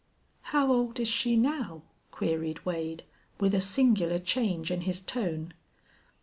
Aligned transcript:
"How 0.49 0.71
old 0.71 0.99
is 0.99 1.07
she 1.07 1.35
now?" 1.35 1.83
queried 2.09 2.65
Wade, 2.65 3.03
with 3.39 3.53
a 3.53 3.61
singular 3.61 4.17
change 4.17 4.71
in 4.71 4.81
his 4.81 4.99
tone. 4.99 5.53